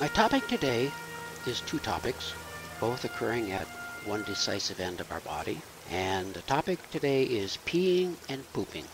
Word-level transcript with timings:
My 0.00 0.08
topic 0.08 0.48
today 0.48 0.90
is 1.46 1.60
two 1.60 1.78
topics, 1.78 2.32
both 2.80 3.04
occurring 3.04 3.52
at 3.52 3.66
one 4.06 4.22
decisive 4.22 4.80
end 4.80 4.98
of 4.98 5.12
our 5.12 5.20
body. 5.20 5.60
And 5.90 6.32
the 6.32 6.40
topic 6.40 6.78
today 6.90 7.24
is 7.24 7.58
peeing 7.66 8.14
and 8.30 8.50
pooping. 8.54 8.86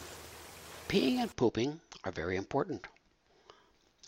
Peeing 0.89 1.19
and 1.19 1.37
pooping 1.37 1.81
are 2.03 2.11
very 2.11 2.35
important. 2.35 2.89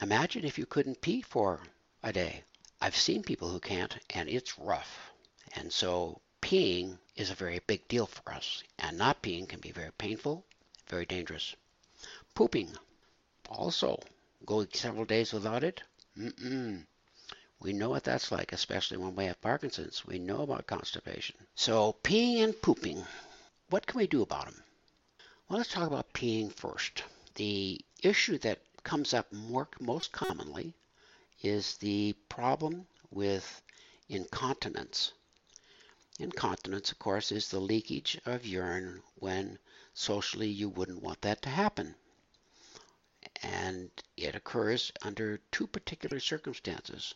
Imagine 0.02 0.44
if 0.44 0.58
you 0.58 0.66
couldn't 0.66 1.00
pee 1.00 1.22
for 1.22 1.60
a 2.02 2.12
day. 2.12 2.42
I've 2.80 2.96
seen 2.96 3.22
people 3.22 3.48
who 3.48 3.60
can't, 3.60 3.96
and 4.10 4.28
it's 4.28 4.58
rough. 4.58 5.12
And 5.54 5.72
so 5.72 6.20
peeing 6.42 6.98
is 7.14 7.30
a 7.30 7.34
very 7.34 7.60
big 7.60 7.86
deal 7.86 8.06
for 8.06 8.32
us, 8.32 8.64
and 8.76 8.98
not 8.98 9.22
peeing 9.22 9.48
can 9.48 9.60
be 9.60 9.70
very 9.70 9.92
painful, 9.98 10.44
very 10.88 11.06
dangerous. 11.06 11.54
Pooping, 12.34 12.76
also, 13.48 14.00
go 14.44 14.66
several 14.72 15.04
days 15.04 15.32
without 15.32 15.62
it. 15.62 15.80
Mm-mm. 16.18 16.84
We 17.60 17.72
know 17.72 17.90
what 17.90 18.02
that's 18.02 18.32
like, 18.32 18.52
especially 18.52 18.96
when 18.96 19.14
we 19.14 19.26
have 19.26 19.40
Parkinson's. 19.40 20.04
We 20.04 20.18
know 20.18 20.42
about 20.42 20.66
constipation. 20.66 21.36
So, 21.54 21.96
peeing 22.02 22.42
and 22.42 22.60
pooping, 22.60 23.06
what 23.70 23.86
can 23.86 23.98
we 23.98 24.08
do 24.08 24.22
about 24.22 24.46
them? 24.46 24.64
Well, 25.48 25.58
let's 25.58 25.70
talk 25.70 25.86
about 25.86 26.12
peeing 26.12 26.52
first. 26.52 27.04
The 27.36 27.80
issue 28.02 28.36
that 28.38 28.58
comes 28.82 29.14
up 29.14 29.32
more, 29.32 29.68
most 29.78 30.10
commonly 30.10 30.74
is 31.40 31.76
the 31.76 32.14
problem 32.28 32.88
with 33.12 33.62
incontinence. 34.08 35.12
Incontinence, 36.18 36.90
of 36.90 36.98
course, 36.98 37.30
is 37.30 37.48
the 37.48 37.60
leakage 37.60 38.18
of 38.26 38.44
urine 38.44 39.04
when 39.14 39.60
socially 39.94 40.48
you 40.48 40.68
wouldn't 40.68 41.00
want 41.02 41.20
that 41.22 41.42
to 41.42 41.48
happen. 41.48 41.94
And 43.42 43.90
it 44.16 44.34
occurs 44.34 44.90
under 45.02 45.38
two 45.52 45.66
particular 45.66 46.20
circumstances 46.20 47.14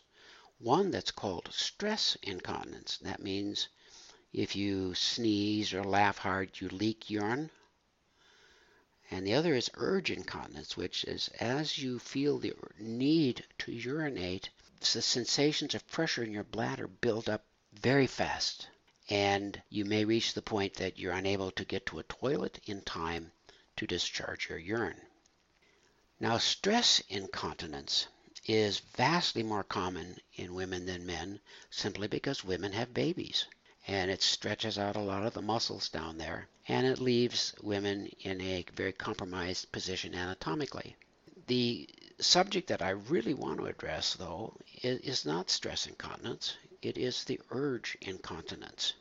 one 0.63 0.91
that's 0.91 1.11
called 1.11 1.49
stress 1.51 2.15
incontinence. 2.23 2.97
That 2.99 3.21
means 3.21 3.67
if 4.31 4.55
you 4.55 4.95
sneeze 4.95 5.73
or 5.73 5.83
laugh 5.83 6.19
hard, 6.19 6.61
you 6.61 6.69
leak 6.69 7.09
urine. 7.09 7.49
And 9.11 9.27
the 9.27 9.33
other 9.33 9.53
is 9.53 9.69
urge 9.73 10.09
incontinence, 10.09 10.77
which 10.77 11.03
is 11.03 11.27
as 11.39 11.77
you 11.77 11.99
feel 11.99 12.39
the 12.39 12.53
need 12.79 13.45
to 13.59 13.73
urinate, 13.73 14.49
the 14.79 15.01
sensations 15.01 15.75
of 15.75 15.85
pressure 15.87 16.23
in 16.23 16.31
your 16.31 16.45
bladder 16.45 16.87
build 16.87 17.27
up 17.27 17.45
very 17.73 18.07
fast. 18.07 18.69
And 19.09 19.61
you 19.69 19.83
may 19.83 20.05
reach 20.05 20.33
the 20.33 20.41
point 20.41 20.75
that 20.75 20.97
you're 20.97 21.11
unable 21.11 21.51
to 21.51 21.65
get 21.65 21.85
to 21.87 21.99
a 21.99 22.03
toilet 22.03 22.59
in 22.65 22.81
time 22.81 23.33
to 23.75 23.85
discharge 23.85 24.47
your 24.47 24.57
urine. 24.57 25.01
Now, 26.23 26.37
stress 26.37 27.01
incontinence 27.09 28.07
is 28.45 28.79
vastly 28.79 29.43
more 29.43 29.65
common 29.65 30.21
in 30.35 30.53
women 30.53 30.85
than 30.85 31.05
men 31.05 31.41
simply 31.69 32.07
because 32.07 32.45
women 32.45 32.71
have 32.71 32.93
babies. 32.93 33.43
And 33.89 34.09
it 34.09 34.21
stretches 34.21 34.77
out 34.77 34.95
a 34.95 35.01
lot 35.01 35.25
of 35.25 35.33
the 35.33 35.41
muscles 35.41 35.89
down 35.89 36.17
there, 36.17 36.47
and 36.65 36.87
it 36.87 36.99
leaves 37.01 37.53
women 37.61 38.07
in 38.21 38.39
a 38.39 38.63
very 38.73 38.93
compromised 38.93 39.73
position 39.73 40.15
anatomically. 40.15 40.95
The 41.47 41.89
subject 42.21 42.69
that 42.69 42.81
I 42.81 42.91
really 42.91 43.33
want 43.33 43.59
to 43.59 43.65
address, 43.65 44.13
though, 44.13 44.55
is 44.81 45.25
not 45.25 45.49
stress 45.49 45.87
incontinence, 45.87 46.55
it 46.81 46.97
is 46.97 47.25
the 47.25 47.41
urge 47.51 47.97
incontinence. 47.99 48.93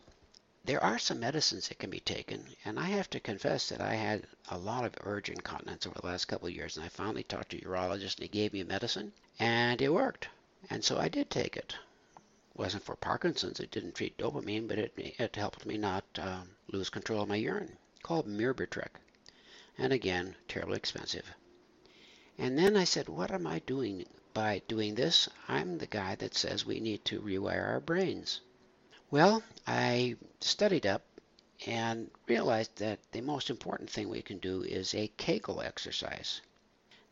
There 0.65 0.83
are 0.85 0.97
some 0.97 1.19
medicines 1.19 1.67
that 1.69 1.81
can 1.81 1.91
be 1.91 1.99
taken, 1.99 2.47
and 2.65 2.79
I 2.79 2.85
have 2.85 3.11
to 3.11 3.19
confess 3.19 3.69
that 3.69 3.81
I 3.81 3.95
had 3.95 4.29
a 4.49 4.57
lot 4.57 4.85
of 4.85 4.95
urge 5.01 5.29
incontinence 5.29 5.89
over 5.89 5.99
the 6.01 6.07
last 6.07 6.27
couple 6.27 6.47
of 6.47 6.55
years, 6.55 6.77
and 6.77 6.87
I 6.87 6.89
finally 6.89 7.25
talked 7.25 7.51
to 7.51 7.59
a 7.59 7.63
urologist 7.63 8.19
and 8.19 8.23
he 8.23 8.29
gave 8.29 8.53
me 8.53 8.61
a 8.61 8.65
medicine, 8.65 9.13
and 9.41 9.83
it 9.83 9.93
worked. 9.93 10.29
And 10.71 10.85
so 10.85 10.99
I 10.99 11.09
did 11.09 11.31
take 11.31 11.57
it. 11.57 11.75
It 12.15 12.57
wasn't 12.57 12.85
for 12.85 12.95
Parkinson's, 12.95 13.59
it 13.59 13.73
didn't 13.73 13.97
treat 13.97 14.17
dopamine, 14.17 14.69
but 14.69 14.79
it, 14.79 14.93
it 14.97 15.35
helped 15.35 15.67
me 15.67 15.77
not 15.77 16.05
um, 16.19 16.55
lose 16.69 16.91
control 16.91 17.23
of 17.23 17.29
my 17.29 17.35
urine, 17.35 17.77
called 18.05 18.29
Myrbetriq. 18.29 18.91
And 19.77 19.93
again, 19.93 20.37
terribly 20.47 20.77
expensive. 20.77 21.27
And 22.39 22.57
then 22.57 22.77
I 22.77 22.85
said, 22.85 23.09
what 23.09 23.33
am 23.33 23.49
I 23.49 23.59
doing 23.59 24.07
by 24.33 24.63
doing 24.69 24.95
this? 24.95 25.29
I'm 25.49 25.79
the 25.79 25.89
guy 25.89 26.15
that 26.15 26.37
says 26.37 26.65
we 26.65 26.79
need 26.79 27.05
to 27.07 27.21
rewire 27.21 27.67
our 27.67 27.81
brains. 27.81 28.41
Well, 29.13 29.43
I 29.67 30.17
studied 30.41 30.87
up 30.87 31.03
and 31.67 32.11
realized 32.27 32.77
that 32.77 32.99
the 33.13 33.21
most 33.21 33.51
important 33.51 33.91
thing 33.91 34.09
we 34.09 34.23
can 34.23 34.39
do 34.39 34.63
is 34.63 34.95
a 34.95 35.13
Kegel 35.19 35.61
exercise. 35.61 36.41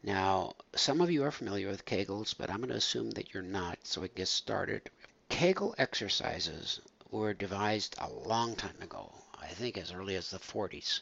Now, 0.02 0.54
some 0.74 1.02
of 1.02 1.10
you 1.10 1.22
are 1.24 1.30
familiar 1.30 1.68
with 1.68 1.84
Kegels, 1.84 2.32
but 2.32 2.48
I'm 2.48 2.60
going 2.60 2.70
to 2.70 2.76
assume 2.76 3.10
that 3.10 3.34
you're 3.34 3.42
not, 3.42 3.80
so 3.82 4.00
we 4.00 4.08
get 4.08 4.28
started. 4.28 4.88
Kegel 5.28 5.74
exercises 5.76 6.80
were 7.10 7.34
devised 7.34 7.96
a 7.98 8.08
long 8.08 8.56
time 8.56 8.80
ago, 8.80 9.12
I 9.38 9.48
think 9.48 9.76
as 9.76 9.92
early 9.92 10.16
as 10.16 10.30
the 10.30 10.38
40s, 10.38 11.00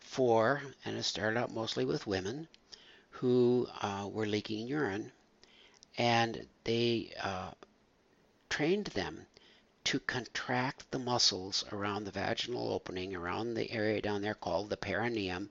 for, 0.00 0.60
and 0.84 0.96
it 0.96 1.04
started 1.04 1.38
out 1.38 1.52
mostly 1.52 1.84
with 1.84 2.08
women 2.08 2.48
who 3.10 3.68
uh, 3.80 4.08
were 4.10 4.26
leaking 4.26 4.66
urine, 4.66 5.12
and 5.96 6.48
they 6.64 7.12
uh, 7.22 7.52
trained 8.48 8.86
them 8.86 9.28
to 9.84 9.98
contract 10.00 10.90
the 10.90 10.98
muscles 10.98 11.64
around 11.72 12.04
the 12.04 12.10
vaginal 12.10 12.72
opening, 12.72 13.14
around 13.14 13.54
the 13.54 13.70
area 13.70 14.00
down 14.02 14.20
there 14.22 14.34
called 14.34 14.68
the 14.68 14.76
perineum, 14.76 15.50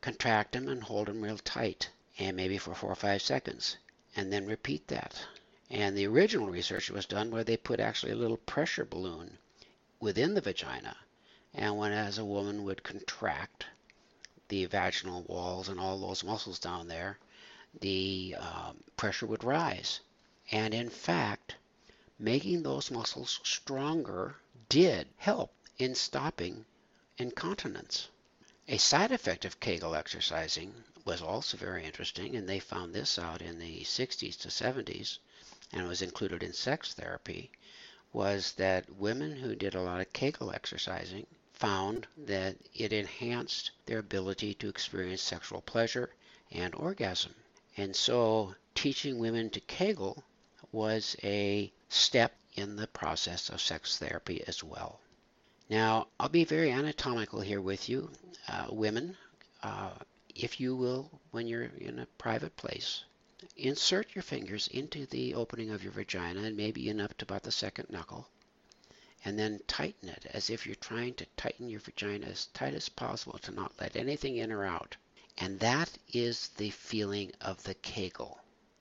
contract 0.00 0.52
them 0.52 0.68
and 0.68 0.82
hold 0.82 1.06
them 1.06 1.22
real 1.22 1.38
tight, 1.38 1.88
and 2.18 2.36
maybe 2.36 2.58
for 2.58 2.74
four 2.74 2.90
or 2.90 2.96
five 2.96 3.22
seconds, 3.22 3.76
and 4.16 4.32
then 4.32 4.46
repeat 4.46 4.88
that. 4.88 5.24
And 5.70 5.96
the 5.96 6.06
original 6.06 6.48
research 6.48 6.90
was 6.90 7.06
done 7.06 7.30
where 7.30 7.44
they 7.44 7.56
put 7.56 7.78
actually 7.78 8.12
a 8.12 8.16
little 8.16 8.36
pressure 8.38 8.84
balloon 8.84 9.38
within 10.00 10.34
the 10.34 10.40
vagina, 10.40 10.96
and 11.54 11.76
when 11.76 11.92
as 11.92 12.18
a 12.18 12.24
woman 12.24 12.64
would 12.64 12.82
contract 12.82 13.66
the 14.48 14.64
vaginal 14.64 15.22
walls 15.22 15.68
and 15.68 15.78
all 15.78 15.98
those 15.98 16.24
muscles 16.24 16.58
down 16.58 16.88
there, 16.88 17.18
the 17.80 18.34
um, 18.38 18.82
pressure 18.96 19.26
would 19.26 19.44
rise. 19.44 20.00
And 20.50 20.72
in 20.72 20.88
fact, 20.88 21.56
making 22.18 22.62
those 22.62 22.90
muscles 22.90 23.38
stronger 23.44 24.36
did 24.68 25.06
help 25.16 25.52
in 25.78 25.94
stopping 25.94 26.64
incontinence. 27.16 28.08
A 28.66 28.76
side 28.76 29.12
effect 29.12 29.44
of 29.44 29.60
Kegel 29.60 29.94
exercising 29.94 30.74
was 31.04 31.22
also 31.22 31.56
very 31.56 31.84
interesting, 31.84 32.36
and 32.36 32.48
they 32.48 32.58
found 32.58 32.92
this 32.92 33.18
out 33.18 33.40
in 33.40 33.58
the 33.58 33.82
60s 33.82 34.36
to 34.40 34.48
70s 34.48 35.18
and 35.72 35.86
was 35.86 36.02
included 36.02 36.42
in 36.42 36.52
sex 36.52 36.92
therapy, 36.92 37.50
was 38.12 38.52
that 38.52 38.90
women 38.96 39.36
who 39.36 39.54
did 39.54 39.74
a 39.74 39.80
lot 39.80 40.00
of 40.00 40.12
Kegel 40.12 40.50
exercising 40.50 41.26
found 41.52 42.06
that 42.16 42.56
it 42.74 42.92
enhanced 42.92 43.70
their 43.86 43.98
ability 43.98 44.54
to 44.54 44.68
experience 44.68 45.22
sexual 45.22 45.60
pleasure 45.60 46.10
and 46.50 46.74
orgasm. 46.74 47.34
And 47.76 47.94
so 47.94 48.54
teaching 48.74 49.18
women 49.18 49.50
to 49.50 49.60
Kegel 49.60 50.24
was 50.72 51.16
a 51.22 51.72
step 51.88 52.36
in 52.54 52.76
the 52.76 52.86
process 52.86 53.48
of 53.48 53.60
sex 53.60 53.98
therapy 53.98 54.42
as 54.46 54.62
well. 54.62 55.00
Now, 55.70 56.08
I'll 56.18 56.28
be 56.28 56.44
very 56.44 56.70
anatomical 56.70 57.40
here 57.40 57.60
with 57.60 57.88
you, 57.88 58.10
uh, 58.48 58.66
women. 58.70 59.16
Uh, 59.62 59.90
if 60.34 60.60
you 60.60 60.74
will, 60.76 61.10
when 61.30 61.46
you're 61.46 61.64
in 61.64 61.98
a 61.98 62.06
private 62.18 62.56
place, 62.56 63.04
insert 63.56 64.14
your 64.14 64.22
fingers 64.22 64.68
into 64.68 65.06
the 65.06 65.34
opening 65.34 65.70
of 65.70 65.82
your 65.82 65.92
vagina 65.92 66.42
and 66.42 66.56
maybe 66.56 66.88
in 66.88 67.00
up 67.00 67.16
to 67.18 67.24
about 67.24 67.42
the 67.42 67.52
second 67.52 67.90
knuckle, 67.90 68.28
and 69.24 69.38
then 69.38 69.60
tighten 69.66 70.08
it 70.08 70.26
as 70.26 70.50
if 70.50 70.66
you're 70.66 70.74
trying 70.76 71.14
to 71.14 71.26
tighten 71.36 71.68
your 71.68 71.80
vagina 71.80 72.26
as 72.26 72.46
tight 72.54 72.74
as 72.74 72.88
possible 72.88 73.38
to 73.38 73.50
not 73.50 73.72
let 73.80 73.96
anything 73.96 74.36
in 74.36 74.52
or 74.52 74.64
out. 74.64 74.96
And 75.36 75.60
that 75.60 75.90
is 76.12 76.48
the 76.56 76.70
feeling 76.70 77.32
of 77.40 77.62
the 77.62 77.74
Kegel 77.74 78.40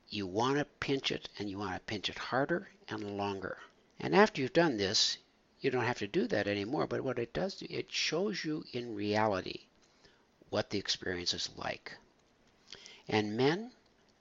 you 0.09 0.25
want 0.25 0.57
to 0.57 0.65
pinch 0.79 1.11
it 1.11 1.27
and 1.37 1.49
you 1.49 1.57
want 1.57 1.73
to 1.73 1.79
pinch 1.81 2.09
it 2.09 2.17
harder 2.17 2.69
and 2.89 3.17
longer. 3.17 3.57
And 3.99 4.15
after 4.15 4.41
you've 4.41 4.53
done 4.53 4.77
this, 4.77 5.17
you 5.59 5.71
don't 5.71 5.85
have 5.85 5.99
to 5.99 6.07
do 6.07 6.27
that 6.27 6.47
anymore, 6.47 6.87
but 6.87 7.01
what 7.01 7.19
it 7.19 7.33
does, 7.33 7.61
it 7.63 7.91
shows 7.91 8.45
you 8.45 8.63
in 8.73 8.95
reality 8.95 9.61
what 10.49 10.69
the 10.69 10.77
experience 10.77 11.33
is 11.33 11.49
like. 11.57 11.97
And 13.07 13.35
men, 13.35 13.71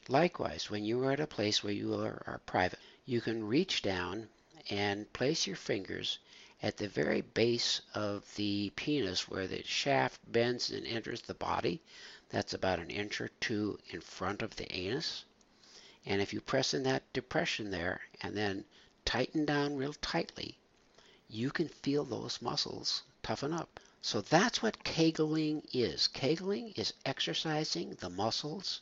likewise, 0.08 0.70
when 0.70 0.84
you 0.84 1.02
are 1.04 1.12
at 1.12 1.20
a 1.20 1.26
place 1.26 1.62
where 1.62 1.72
you 1.72 1.94
are, 1.94 2.22
are 2.26 2.40
private, 2.46 2.78
you 3.04 3.20
can 3.20 3.46
reach 3.46 3.82
down 3.82 4.28
and 4.70 5.12
place 5.12 5.46
your 5.46 5.56
fingers 5.56 6.18
at 6.62 6.76
the 6.78 6.88
very 6.88 7.20
base 7.20 7.82
of 7.94 8.34
the 8.36 8.70
penis 8.76 9.28
where 9.28 9.46
the 9.46 9.62
shaft 9.62 10.20
bends 10.32 10.70
and 10.70 10.86
enters 10.86 11.20
the 11.22 11.34
body. 11.34 11.80
That's 12.30 12.54
about 12.54 12.80
an 12.80 12.90
inch 12.90 13.20
or 13.20 13.28
two 13.40 13.78
in 13.90 14.00
front 14.00 14.42
of 14.42 14.56
the 14.56 14.72
anus. 14.74 15.24
And 16.06 16.22
if 16.22 16.32
you 16.32 16.40
press 16.40 16.72
in 16.72 16.84
that 16.84 17.12
depression 17.12 17.70
there 17.70 18.00
and 18.20 18.36
then 18.36 18.64
tighten 19.04 19.44
down 19.44 19.76
real 19.76 19.94
tightly, 19.94 20.56
you 21.28 21.50
can 21.50 21.68
feel 21.68 22.04
those 22.04 22.40
muscles 22.40 23.02
toughen 23.22 23.52
up. 23.52 23.80
So 24.02 24.20
that's 24.20 24.62
what 24.62 24.84
Kegeling 24.84 25.66
is. 25.72 26.08
Kegeling 26.14 26.78
is 26.78 26.92
exercising 27.04 27.94
the 27.94 28.08
muscles 28.08 28.80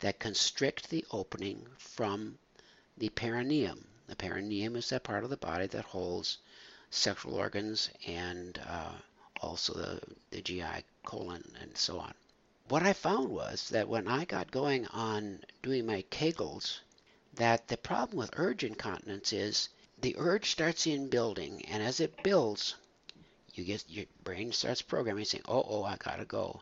that 0.00 0.18
constrict 0.18 0.90
the 0.90 1.04
opening 1.12 1.68
from 1.78 2.38
the 2.98 3.10
perineum. 3.10 3.86
The 4.08 4.16
perineum 4.16 4.74
is 4.74 4.88
that 4.88 5.04
part 5.04 5.22
of 5.22 5.30
the 5.30 5.36
body 5.36 5.68
that 5.68 5.84
holds 5.84 6.38
sexual 6.90 7.34
organs 7.34 7.90
and 8.06 8.58
uh, 8.66 8.92
also 9.40 9.74
the, 9.74 10.00
the 10.30 10.42
GI 10.42 10.84
colon 11.04 11.44
and 11.60 11.76
so 11.76 12.00
on. 12.00 12.14
What 12.68 12.82
I 12.82 12.94
found 12.94 13.28
was 13.28 13.68
that 13.68 13.86
when 13.88 14.08
I 14.08 14.24
got 14.24 14.50
going 14.50 14.88
on 14.88 15.44
doing 15.62 15.86
my 15.86 16.02
Kegels, 16.10 16.80
that 17.34 17.68
the 17.68 17.76
problem 17.76 18.18
with 18.18 18.30
urge 18.32 18.64
incontinence 18.64 19.32
is 19.32 19.68
the 20.00 20.16
urge 20.18 20.50
starts 20.50 20.84
in 20.84 21.08
building, 21.08 21.64
and 21.66 21.80
as 21.80 22.00
it 22.00 22.24
builds, 22.24 22.74
you 23.54 23.62
get 23.62 23.88
your 23.88 24.06
brain 24.24 24.50
starts 24.50 24.82
programming, 24.82 25.26
saying, 25.26 25.44
"Oh, 25.46 25.64
oh, 25.64 25.84
I 25.84 25.96
gotta 25.96 26.24
go," 26.24 26.60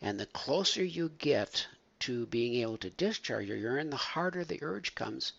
and 0.00 0.18
the 0.18 0.24
closer 0.24 0.82
you 0.82 1.10
get 1.10 1.66
to 2.00 2.24
being 2.28 2.54
able 2.54 2.78
to 2.78 2.88
discharge 2.88 3.46
your 3.46 3.58
urine, 3.58 3.90
the 3.90 3.96
harder 3.98 4.46
the 4.46 4.62
urge 4.62 4.94
comes, 4.94 5.34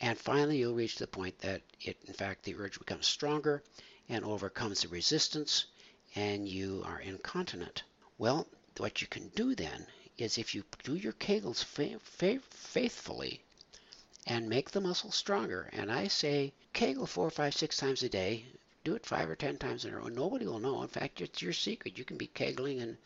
and 0.00 0.18
finally 0.18 0.56
you'll 0.60 0.74
reach 0.74 0.96
the 0.96 1.06
point 1.06 1.38
that 1.40 1.60
it, 1.78 1.98
in 2.06 2.14
fact, 2.14 2.44
the 2.44 2.54
urge 2.54 2.78
becomes 2.78 3.06
stronger 3.06 3.62
and 4.08 4.24
overcomes 4.24 4.80
the 4.80 4.88
resistance, 4.88 5.66
and 6.14 6.48
you 6.48 6.82
are 6.86 7.00
incontinent. 7.00 7.82
Well, 8.16 8.48
what 8.78 9.00
you 9.00 9.06
can 9.06 9.28
do 9.34 9.54
then 9.54 9.86
is 10.18 10.38
if 10.38 10.54
you 10.54 10.64
do 10.82 10.94
your 10.94 11.12
Kegels 11.14 11.64
fa- 11.64 11.98
fa- 12.00 12.40
faithfully 12.50 13.40
and 14.26 14.48
make 14.48 14.70
the 14.70 14.80
muscle 14.80 15.10
stronger. 15.10 15.68
And 15.72 15.90
I 15.90 16.08
say 16.08 16.52
Kegel 16.72 17.06
four, 17.06 17.30
five, 17.30 17.54
six 17.54 17.76
times 17.76 18.02
a 18.02 18.08
day. 18.08 18.44
Do 18.84 18.94
it 18.94 19.06
five 19.06 19.28
or 19.28 19.36
ten 19.36 19.58
times 19.58 19.84
in 19.84 19.94
a 19.94 19.96
row. 19.96 20.08
Nobody 20.08 20.46
will 20.46 20.58
know. 20.58 20.82
In 20.82 20.88
fact, 20.88 21.20
it's 21.20 21.42
your 21.42 21.52
secret. 21.52 21.98
You 21.98 22.04
can 22.04 22.16
be 22.16 22.28
kegling 22.28 22.80
and 22.80 22.96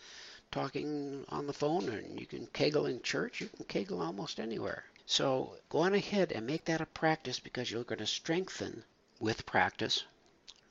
talking 0.51 1.25
on 1.29 1.47
the 1.47 1.53
phone, 1.53 1.89
and 1.89 2.19
you 2.21 2.27
can 2.27 2.47
kegel 2.47 2.87
in 2.87 3.03
church. 3.03 3.41
You 3.41 3.49
can 3.49 3.65
kegel 3.65 4.01
almost 4.03 4.41
anywhere. 4.41 4.85
So 5.07 5.57
go 5.69 5.79
on 5.81 5.95
ahead 5.95 6.33
and 6.33 6.47
make 6.47 6.65
that 6.67 6.81
a 6.81 6.87
practice 6.87 7.39
because 7.41 7.71
you're 7.71 7.85
going 7.85 7.99
to 7.99 8.07
strengthen 8.07 8.85
with 9.21 9.47
practice, 9.47 10.05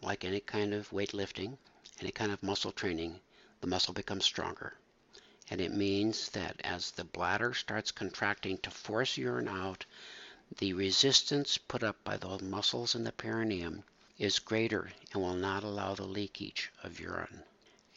like 0.02 0.26
any 0.26 0.40
kind 0.40 0.74
of 0.74 0.90
weightlifting, 0.90 1.58
any 2.02 2.12
kind 2.12 2.32
of 2.32 2.44
muscle 2.44 2.72
training. 2.72 3.20
The 3.62 3.68
muscle 3.68 3.94
becomes 3.94 4.26
stronger. 4.26 4.74
And 5.50 5.62
it 5.62 5.72
means 5.72 6.30
that 6.30 6.60
as 6.64 6.92
the 6.92 7.04
bladder 7.04 7.54
starts 7.54 7.92
contracting 7.92 8.58
to 8.60 8.72
force 8.72 9.16
urine 9.16 9.48
out, 9.48 9.86
the 10.58 10.74
resistance 10.74 11.58
put 11.58 11.84
up 11.84 12.04
by 12.04 12.18
the 12.18 12.40
muscles 12.40 12.96
in 12.96 13.04
the 13.04 13.12
perineum 13.12 13.84
is 14.18 14.40
greater 14.40 14.92
and 15.12 15.22
will 15.22 15.36
not 15.36 15.64
allow 15.64 15.94
the 15.94 16.06
leakage 16.06 16.72
of 16.84 17.00
urine. 17.00 17.44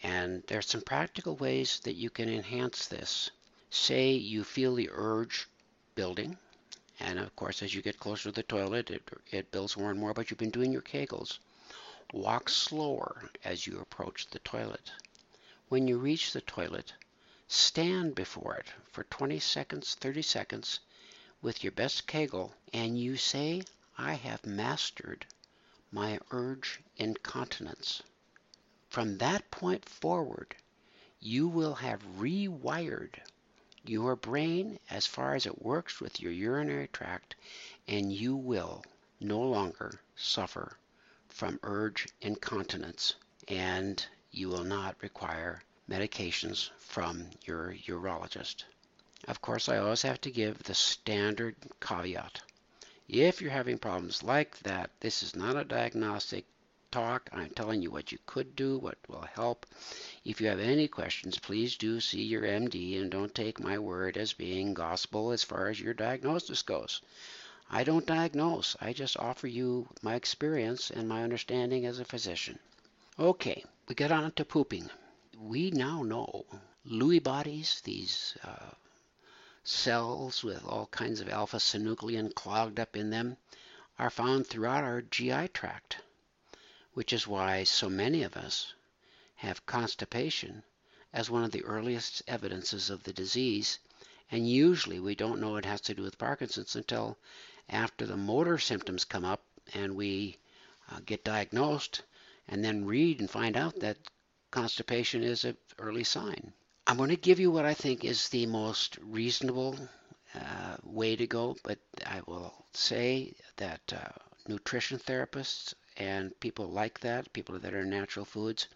And 0.03 0.43
there 0.45 0.59
are 0.59 0.63
some 0.63 0.83
practical 0.83 1.37
ways 1.37 1.81
that 1.85 1.95
you 1.95 2.11
can 2.11 2.29
enhance 2.29 2.87
this. 2.87 3.31
Say 3.71 4.13
you 4.13 4.45
feel 4.45 4.75
the 4.75 4.91
urge 4.93 5.49
building, 5.95 6.39
and 7.01 7.19
of 7.19 7.35
course, 7.35 7.63
as 7.63 7.75
you 7.75 7.83
get 7.83 7.99
closer 7.99 8.25
to 8.25 8.33
the 8.33 8.43
toilet, 8.43 8.91
it, 8.91 9.03
it 9.31 9.51
builds 9.51 9.77
more 9.77 9.91
and 9.91 9.99
more, 9.99 10.13
but 10.13 10.31
you've 10.31 10.39
been 10.39 10.51
doing 10.51 10.73
your 10.73 10.83
kegels. 10.83 11.39
Walk 12.13 12.49
slower 12.49 13.31
as 13.45 13.67
you 13.67 13.79
approach 13.79 14.27
the 14.29 14.39
toilet. 14.41 14.93
When 15.69 15.87
you 15.87 15.99
reach 15.99 16.33
the 16.33 16.41
toilet, 16.41 16.93
stand 17.51 18.15
before 18.15 18.57
it 18.57 18.67
for 18.93 19.05
20 19.05 19.41
seconds, 19.41 19.95
30 19.95 20.21
seconds, 20.23 20.81
with 21.41 21.65
your 21.65 21.73
best 21.73 22.07
kegel 22.07 22.55
and 22.73 22.99
you 22.99 23.17
say, 23.17 23.63
I 23.97 24.15
have 24.15 24.45
mastered 24.45 25.25
my 25.91 26.21
urge 26.31 26.81
incontinence. 26.97 28.03
From 28.91 29.19
that 29.19 29.51
point 29.51 29.89
forward, 29.89 30.55
you 31.21 31.49
will 31.49 31.75
have 31.75 32.03
rewired 32.19 33.15
your 33.85 34.15
brain 34.15 34.79
as 34.91 35.07
far 35.07 35.35
as 35.35 35.47
it 35.47 35.63
works 35.63 36.01
with 36.01 36.21
your 36.21 36.33
urinary 36.33 36.89
tract, 36.89 37.35
and 37.87 38.13
you 38.13 38.37
will 38.37 38.85
no 39.21 39.41
longer 39.41 40.01
suffer 40.15 40.77
from 41.29 41.59
urge 41.63 42.09
incontinence, 42.21 43.15
and 43.49 44.07
you 44.31 44.49
will 44.49 44.65
not 44.65 44.97
require 45.01 45.63
medications 45.89 46.71
from 46.79 47.31
your 47.45 47.75
urologist. 47.87 48.65
Of 49.27 49.41
course, 49.41 49.69
I 49.69 49.79
always 49.79 50.03
have 50.03 50.21
to 50.23 50.31
give 50.31 50.63
the 50.63 50.75
standard 50.75 51.57
caveat. 51.81 52.41
If 53.09 53.41
you're 53.41 53.51
having 53.51 53.79
problems 53.79 54.23
like 54.23 54.59
that, 54.61 54.91
this 55.01 55.23
is 55.23 55.35
not 55.35 55.57
a 55.57 55.65
diagnostic 55.65 56.45
talk. 56.91 57.29
I'm 57.33 57.51
telling 57.51 57.83
you 57.83 57.91
what 57.91 58.13
you 58.13 58.19
could 58.27 58.55
do, 58.55 58.79
what 58.79 58.99
will 59.09 59.27
help. 59.35 59.67
If 60.25 60.41
you 60.41 60.49
have 60.49 60.61
any 60.61 60.89
questions, 60.89 61.39
please 61.39 61.77
do 61.77 62.01
see 62.01 62.23
your 62.23 62.43
MD 62.43 63.01
and 63.01 63.11
don't 63.11 63.35
take 63.35 63.61
my 63.61 63.79
word 63.79 64.17
as 64.17 64.33
being 64.33 64.75
gospel 64.75 65.33
as 65.33 65.45
far 65.45 65.69
as 65.69 65.81
your 65.81 65.95
diagnosis 65.95 66.63
goes. 66.63 67.03
I 67.71 67.85
don't 67.85 68.07
diagnose, 68.07 68.77
I 68.81 68.95
just 68.95 69.19
offer 69.19 69.47
you 69.47 69.89
my 70.01 70.15
experience 70.15 70.91
and 70.91 71.09
my 71.09 71.23
understanding 71.23 71.85
as 71.85 71.99
a 71.99 72.05
physician. 72.05 72.59
Okay, 73.19 73.65
we 73.89 73.95
get 73.95 74.13
on 74.13 74.33
to 74.33 74.45
pooping. 74.45 74.89
We 75.41 75.71
now 75.71 76.03
know 76.03 76.47
Lewy 76.85 77.23
bodies, 77.23 77.81
these 77.85 78.37
uh, 78.43 78.71
cells 79.63 80.43
with 80.43 80.65
all 80.65 80.87
kinds 80.87 81.21
of 81.21 81.29
alpha 81.29 81.59
synuclein 81.59 82.35
clogged 82.35 82.81
up 82.81 82.97
in 82.97 83.11
them 83.11 83.37
are 84.01 84.11
found 84.11 84.49
throughout 84.49 84.83
our 84.83 85.01
GI 85.01 85.47
tract, 85.55 85.99
which 86.93 87.13
is 87.13 87.29
why 87.29 87.63
so 87.63 87.89
many 87.89 88.25
of 88.25 88.37
us 88.37 88.75
have 89.37 89.65
constipation 89.65 90.65
as 91.13 91.31
one 91.31 91.45
of 91.45 91.53
the 91.53 91.65
earliest 91.65 92.21
evidences 92.27 92.91
of 92.91 93.05
the 93.05 93.13
disease. 93.13 93.79
And 94.33 94.51
usually 94.51 94.99
we 94.99 95.15
don't 95.15 95.41
know 95.41 95.55
it 95.55 95.65
has 95.65 95.83
to 95.83 95.95
do 95.95 96.03
with 96.03 96.19
Parkinson's 96.19 96.75
until 96.75 97.17
after 97.69 98.07
the 98.07 98.17
motor 98.17 98.59
symptoms 98.59 99.05
come 99.05 99.25
up 99.25 99.45
and 99.73 99.95
we 99.95 100.39
uh, 100.91 100.99
get 101.07 101.23
diagnosed 101.23 102.03
and 102.49 102.65
then 102.65 102.87
read 102.87 103.21
and 103.21 103.31
find 103.31 103.57
out 103.57 103.79
that 103.79 103.99
constipation 104.51 105.23
is 105.23 105.45
an 105.45 105.57
early 105.79 106.05
sign. 106.05 106.53
I'm 106.87 106.97
going 106.97 107.11
to 107.11 107.17
give 107.17 107.39
you 107.39 107.51
what 107.51 107.67
I 107.67 107.75
think 107.75 108.05
is 108.05 108.29
the 108.29 108.47
most 108.47 108.99
reasonable 109.03 109.77
uh, 110.35 110.77
way 110.83 111.17
to 111.17 111.27
go, 111.27 111.57
but 111.63 111.79
I 112.07 112.23
will 112.27 112.55
say 112.73 113.35
that 113.57 113.81
uh, 113.93 114.09
nutrition 114.47 114.99
therapists 114.99 115.75
and 115.97 116.39
people 116.41 116.69
like 116.69 117.01
that, 117.01 117.33
people 117.33 117.59
that 117.59 117.75
are 117.75 117.85
natural 117.85 118.25
foods, 118.25 118.69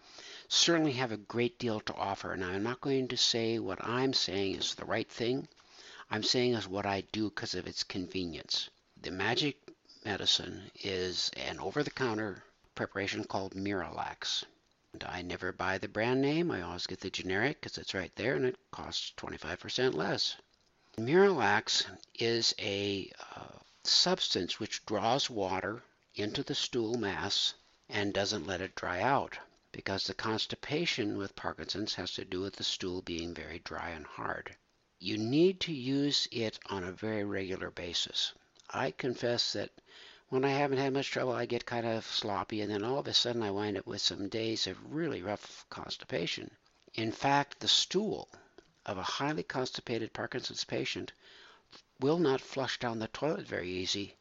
certainly 0.48 0.92
have 0.92 1.12
a 1.12 1.16
great 1.16 1.58
deal 1.58 1.80
to 1.80 1.94
offer. 1.94 2.36
Now, 2.36 2.50
I'm 2.50 2.62
not 2.62 2.80
going 2.80 3.08
to 3.08 3.16
say 3.16 3.58
what 3.58 3.82
I'm 3.82 4.12
saying 4.12 4.56
is 4.56 4.74
the 4.74 4.84
right 4.84 5.10
thing. 5.10 5.48
I'm 6.10 6.22
saying 6.22 6.54
is 6.54 6.68
what 6.68 6.84
I 6.84 7.04
do 7.12 7.30
because 7.30 7.54
of 7.54 7.66
its 7.66 7.84
convenience. 7.84 8.68
The 9.00 9.10
magic 9.10 9.56
medicine 10.04 10.70
is 10.82 11.30
an 11.36 11.58
over-the-counter 11.60 12.42
preparation 12.74 13.24
called 13.24 13.54
Miralax. 13.54 14.44
I 15.06 15.22
never 15.22 15.52
buy 15.52 15.78
the 15.78 15.88
brand 15.88 16.20
name. 16.20 16.50
I 16.50 16.60
always 16.60 16.86
get 16.86 17.00
the 17.00 17.08
generic 17.08 17.60
because 17.60 17.78
it's 17.78 17.94
right 17.94 18.14
there 18.16 18.34
and 18.34 18.44
it 18.44 18.58
costs 18.70 19.12
25% 19.16 19.94
less. 19.94 20.36
Miralax 20.98 21.86
is 22.14 22.54
a 22.58 23.10
uh, 23.34 23.58
substance 23.84 24.60
which 24.60 24.84
draws 24.84 25.30
water 25.30 25.82
into 26.14 26.42
the 26.42 26.54
stool 26.54 26.98
mass 26.98 27.54
and 27.88 28.12
doesn't 28.12 28.46
let 28.46 28.60
it 28.60 28.74
dry 28.74 29.00
out 29.00 29.38
because 29.72 30.04
the 30.04 30.12
constipation 30.12 31.16
with 31.16 31.34
Parkinson's 31.36 31.94
has 31.94 32.12
to 32.12 32.26
do 32.26 32.42
with 32.42 32.56
the 32.56 32.64
stool 32.64 33.00
being 33.00 33.32
very 33.32 33.60
dry 33.60 33.88
and 33.88 34.04
hard. 34.04 34.54
You 34.98 35.16
need 35.16 35.58
to 35.60 35.72
use 35.72 36.28
it 36.30 36.58
on 36.66 36.84
a 36.84 36.92
very 36.92 37.24
regular 37.24 37.70
basis. 37.70 38.34
I 38.68 38.90
confess 38.90 39.54
that 39.54 39.70
when 40.32 40.46
I 40.46 40.52
haven't 40.52 40.78
had 40.78 40.94
much 40.94 41.10
trouble, 41.10 41.34
I 41.34 41.44
get 41.44 41.66
kind 41.66 41.84
of 41.84 42.06
sloppy, 42.06 42.62
and 42.62 42.72
then 42.72 42.82
all 42.82 42.98
of 42.98 43.06
a 43.06 43.12
sudden 43.12 43.42
I 43.42 43.50
wind 43.50 43.76
up 43.76 43.86
with 43.86 44.00
some 44.00 44.30
days 44.30 44.66
of 44.66 44.94
really 44.94 45.20
rough 45.20 45.66
constipation. 45.68 46.50
In 46.94 47.12
fact, 47.12 47.60
the 47.60 47.68
stool 47.68 48.30
of 48.86 48.96
a 48.96 49.02
highly 49.02 49.42
constipated 49.42 50.14
Parkinson's 50.14 50.64
patient 50.64 51.12
will 52.00 52.18
not 52.18 52.40
flush 52.40 52.78
down 52.78 52.98
the 52.98 53.08
toilet 53.08 53.46
very 53.46 53.68
easy 53.68 54.16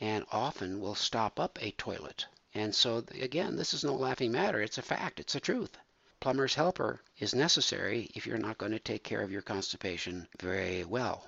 and 0.00 0.26
often 0.30 0.82
will 0.82 0.94
stop 0.94 1.40
up 1.40 1.58
a 1.62 1.70
toilet. 1.70 2.26
And 2.52 2.74
so, 2.74 3.02
again, 3.12 3.56
this 3.56 3.72
is 3.72 3.82
no 3.82 3.94
laughing 3.94 4.32
matter. 4.32 4.60
It's 4.60 4.76
a 4.76 4.82
fact. 4.82 5.18
It's 5.18 5.34
a 5.34 5.40
truth. 5.40 5.78
Plumber's 6.20 6.56
helper 6.56 7.00
is 7.16 7.34
necessary 7.34 8.10
if 8.14 8.26
you're 8.26 8.36
not 8.36 8.58
going 8.58 8.72
to 8.72 8.78
take 8.78 9.02
care 9.02 9.22
of 9.22 9.32
your 9.32 9.40
constipation 9.40 10.28
very 10.38 10.84
well. 10.84 11.26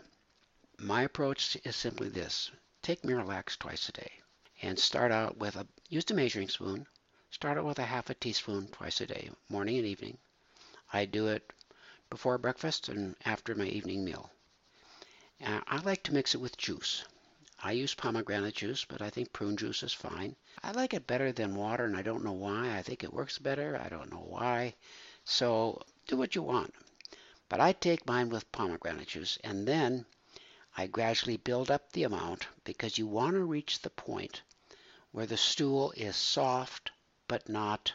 My 0.79 1.05
approach 1.05 1.57
is 1.65 1.75
simply 1.75 2.11
this. 2.11 2.51
Take 2.83 3.01
Miralax 3.01 3.59
twice 3.59 3.89
a 3.89 3.93
day 3.93 4.13
and 4.63 4.79
start 4.79 5.13
out 5.13 5.37
with 5.37 5.57
a, 5.57 5.67
use 5.89 6.11
a 6.11 6.15
measuring 6.15 6.49
spoon. 6.49 6.87
Start 7.31 7.59
out 7.59 7.65
with 7.65 7.79
a 7.79 7.85
half 7.85 8.09
a 8.11 8.15
teaspoon 8.15 8.69
twice 8.69 9.01
a 9.01 9.07
day, 9.07 9.31
morning 9.49 9.77
and 9.77 9.87
evening. 9.87 10.19
I 10.93 11.05
do 11.05 11.29
it 11.29 11.53
before 12.09 12.39
breakfast 12.39 12.89
and 12.89 13.17
after 13.25 13.55
my 13.55 13.67
evening 13.67 14.05
meal. 14.05 14.31
Uh, 15.45 15.61
I 15.67 15.79
like 15.79 16.03
to 16.05 16.15
mix 16.15 16.35
it 16.35 16.41
with 16.41 16.57
juice. 16.57 17.05
I 17.63 17.73
use 17.73 17.95
pomegranate 17.95 18.55
juice, 18.55 18.85
but 18.85 19.03
I 19.03 19.11
think 19.11 19.33
prune 19.33 19.57
juice 19.57 19.83
is 19.83 19.93
fine. 19.93 20.37
I 20.63 20.73
like 20.73 20.95
it 20.95 21.07
better 21.07 21.33
than 21.33 21.57
water, 21.57 21.85
and 21.85 21.97
I 21.97 22.03
don't 22.03 22.25
know 22.25 22.33
why. 22.33 22.77
I 22.77 22.83
think 22.83 23.03
it 23.03 23.13
works 23.13 23.39
better. 23.39 23.77
I 23.77 23.89
don't 23.89 24.11
know 24.11 24.25
why. 24.27 24.75
So 25.25 25.83
do 26.07 26.17
what 26.17 26.35
you 26.35 26.43
want. 26.43 26.75
But 27.49 27.61
I 27.61 27.73
take 27.73 28.07
mine 28.07 28.29
with 28.29 28.51
pomegranate 28.53 29.09
juice, 29.09 29.39
and 29.43 29.67
then 29.67 30.07
I 30.79 30.87
gradually 30.87 31.39
build 31.39 31.71
up 31.71 31.93
the 31.93 32.03
amount 32.03 32.49
because 32.63 32.99
you 32.99 33.07
want 33.07 33.33
to 33.33 33.45
reach 33.45 33.79
the 33.81 33.89
point 33.89 34.43
where 35.11 35.25
the 35.25 35.39
stool 35.39 35.93
is 35.93 36.17
soft 36.17 36.91
but 37.27 37.49
not 37.49 37.95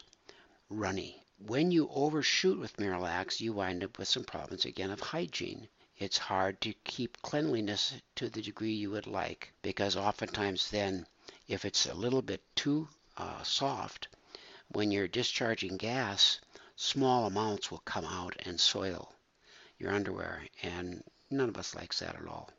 runny. 0.68 1.24
When 1.38 1.70
you 1.72 1.90
overshoot 1.90 2.58
with 2.58 2.78
Miralax, 2.78 3.40
you 3.40 3.54
wind 3.54 3.84
up 3.84 4.00
with 4.00 4.08
some 4.08 4.24
problems 4.24 4.66
again 4.66 4.90
of 4.90 5.00
hygiene. 5.00 5.70
It's 6.00 6.18
hard 6.18 6.60
to 6.62 6.74
keep 6.74 7.22
cleanliness 7.22 7.94
to 8.16 8.30
the 8.30 8.42
degree 8.42 8.74
you 8.74 8.90
would 8.90 9.06
like 9.06 9.54
because 9.62 9.96
oftentimes 9.96 10.72
then 10.72 11.06
if 11.48 11.66
it's 11.66 11.86
a 11.86 11.94
little 11.94 12.24
bit 12.24 12.42
too 12.56 12.90
uh, 13.16 13.44
soft, 13.44 14.08
when 14.70 14.90
you're 14.90 15.08
discharging 15.08 15.78
gas, 15.78 16.40
small 16.76 17.28
amounts 17.28 17.70
will 17.70 17.84
come 17.86 18.06
out 18.06 18.36
and 18.44 18.60
soil 18.60 19.14
your 19.78 19.94
underwear, 19.94 20.48
and 20.64 21.04
none 21.30 21.50
of 21.50 21.58
us 21.58 21.76
likes 21.76 22.00
that 22.00 22.16
at 22.16 22.28
all. 22.28 22.50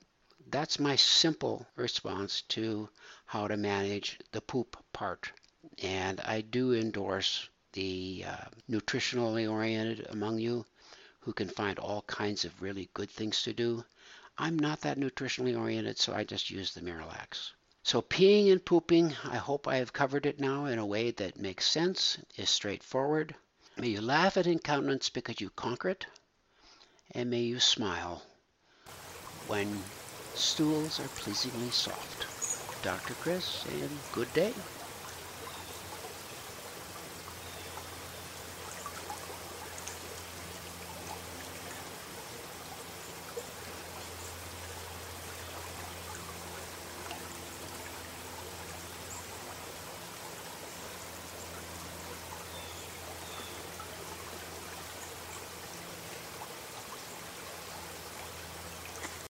That's 0.51 0.79
my 0.79 0.97
simple 0.97 1.67
response 1.77 2.43
to 2.49 2.89
how 3.27 3.49
to 3.49 3.57
manage 3.57 4.19
the 4.33 4.41
poop 4.41 4.77
part. 4.93 5.31
And 5.83 6.21
I 6.21 6.41
do 6.41 6.75
endorse 6.75 7.49
the 7.73 8.25
uh, 8.27 8.45
nutritionally 8.69 9.51
oriented 9.51 10.07
among 10.11 10.39
you 10.39 10.67
who 11.21 11.33
can 11.33 11.49
find 11.49 11.79
all 11.79 12.03
kinds 12.03 12.45
of 12.45 12.61
really 12.61 12.91
good 12.95 13.11
things 13.11 13.43
to 13.43 13.53
do. 13.53 13.85
I'm 14.37 14.59
not 14.59 14.81
that 14.81 14.99
nutritionally 14.99 15.59
oriented, 15.59 15.99
so 15.99 16.13
I 16.13 16.25
just 16.25 16.51
use 16.51 16.75
the 16.75 16.81
Miralax. 16.81 17.53
So 17.85 18.03
peeing 18.03 18.51
and 18.51 18.65
pooping, 18.65 19.15
I 19.25 19.37
hope 19.37 19.67
I 19.67 19.77
have 19.77 19.93
covered 19.93 20.27
it 20.27 20.41
now 20.41 20.67
in 20.67 20.79
a 20.79 20.87
way 20.87 21.11
that 21.13 21.39
makes 21.39 21.67
sense, 21.67 22.19
is 22.37 22.51
straightforward. 22.51 23.35
May 23.77 23.89
you 23.89 24.01
laugh 24.01 24.37
at 24.37 24.47
incontinence 24.47 25.09
because 25.09 25.41
you 25.41 25.51
conquer 25.51 25.91
it, 25.91 26.07
and 27.13 27.31
may 27.31 27.43
you 27.43 27.59
smile 27.61 28.23
when 29.47 29.83
stools 30.35 30.99
are 31.01 31.09
pleasingly 31.23 31.71
soft. 31.71 32.27
Dr. 32.83 33.15
Chris, 33.15 33.65
and 33.67 33.91
good 34.13 34.33
day. 34.33 34.55